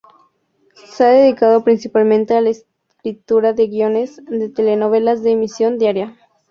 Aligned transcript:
Se 0.87 1.05
ha 1.05 1.09
dedicado 1.11 1.63
principalmente 1.63 2.33
a 2.35 2.41
la 2.41 2.49
escritura 2.49 3.53
de 3.53 3.67
guiones 3.67 4.19
de 4.25 4.49
telenovelas 4.49 5.21
de 5.21 5.29
emisión 5.33 5.77
diaria. 5.77 6.17